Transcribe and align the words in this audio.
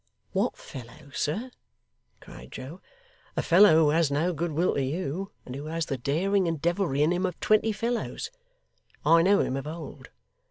'What 0.31 0.57
fellow, 0.57 1.11
sir!' 1.13 1.51
cried 2.21 2.51
Joe: 2.51 2.81
'a 3.37 3.43
fellow 3.43 3.75
who 3.75 3.89
has 3.91 4.09
no 4.09 4.33
goodwill 4.33 4.73
to 4.73 4.81
you, 4.81 5.29
and 5.45 5.53
who 5.55 5.65
has 5.65 5.85
the 5.85 5.97
daring 5.99 6.47
and 6.47 6.59
devilry 6.59 7.03
in 7.03 7.11
him 7.13 7.23
of 7.23 7.39
twenty 7.39 7.71
fellows. 7.71 8.31
I 9.05 9.21
know 9.21 9.41
him 9.41 9.55
of 9.55 9.67
old. 9.67 10.09